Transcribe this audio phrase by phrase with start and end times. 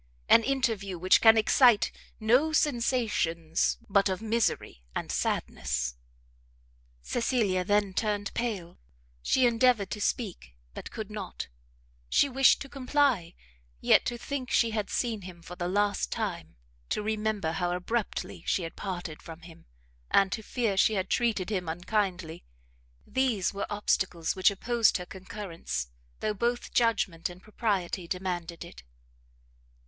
[0.27, 5.95] an interview which can excite no sensations but of misery and sadness?"
[7.03, 8.79] Cecilia then turned pale,
[9.21, 11.49] she endeavoured to speak, but could not;
[12.09, 13.35] she wished to comply,
[13.79, 16.55] yet to think she had seen him for the last time,
[16.89, 19.67] to remember how abruptly she had parted from him,
[20.09, 22.43] and to fear she had treated him unkindly;
[23.05, 25.89] these were obstacles which opposed her concurrence,
[26.21, 28.81] though both judgment and propriety demanded it.